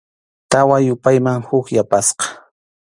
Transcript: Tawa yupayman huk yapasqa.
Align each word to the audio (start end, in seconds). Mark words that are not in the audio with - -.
Tawa 0.51 0.77
yupayman 0.85 1.39
huk 1.47 1.65
yapasqa. 1.75 2.25